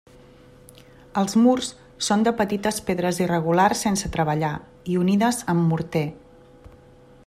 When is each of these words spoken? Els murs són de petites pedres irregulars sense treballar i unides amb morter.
Els 1.21 1.35
murs 1.41 1.69
són 2.07 2.25
de 2.27 2.33
petites 2.39 2.81
pedres 2.89 3.21
irregulars 3.25 3.85
sense 3.87 4.13
treballar 4.17 4.53
i 4.95 5.01
unides 5.05 5.43
amb 5.55 5.67
morter. 5.75 6.07